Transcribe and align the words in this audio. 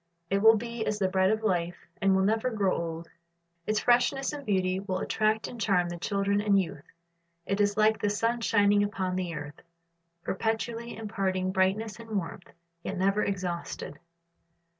It 0.31 0.39
will 0.41 0.55
be 0.55 0.83
as 0.83 0.97
the 0.97 1.07
bread 1.07 1.29
of 1.29 1.43
life, 1.43 1.77
and 2.01 2.15
will 2.15 2.23
never 2.23 2.49
grow 2.49 2.75
old. 2.75 3.07
Its 3.67 3.81
freshness 3.81 4.33
and 4.33 4.43
beauty 4.43 4.79
will 4.79 4.97
attract 4.97 5.47
and 5.47 5.61
charm 5.61 5.89
the 5.89 5.99
children 5.99 6.41
and 6.41 6.59
youth. 6.59 6.85
It 7.45 7.61
is 7.61 7.77
like 7.77 8.01
the 8.01 8.09
sun 8.09 8.41
shining 8.41 8.81
upon 8.81 9.15
the 9.15 9.35
earth, 9.35 9.61
perpetually 10.23 10.97
imparting 10.97 11.51
brightness 11.51 11.99
and 11.99 12.17
warmth, 12.17 12.51
yet 12.81 12.97
never 12.97 13.23
exhausted. 13.23 13.99